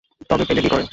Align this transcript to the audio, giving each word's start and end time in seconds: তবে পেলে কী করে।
তবে 0.29 0.43
পেলে 0.45 0.61
কী 0.61 0.69
করে। 0.69 0.85